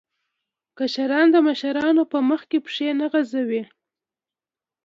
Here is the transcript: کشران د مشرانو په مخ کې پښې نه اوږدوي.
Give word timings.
کشران 0.77 1.27
د 1.33 1.37
مشرانو 1.47 2.03
په 2.11 2.17
مخ 2.29 2.41
کې 2.49 2.57
پښې 2.65 2.89
نه 2.99 3.07
اوږدوي. 3.13 3.63